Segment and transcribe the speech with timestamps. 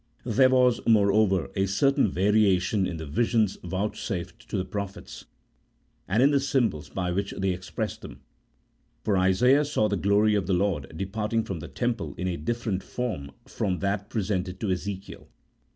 [0.25, 5.25] There was, moreover, a certain variation in the visions vouchsafed to the prophets,
[6.07, 8.21] and in the symbols by which they expressed them,
[9.03, 12.81] for Isaiah saw the glory of the Lord departing from the Temple in a different
[12.81, 15.27] form from that presented to Ezekiel.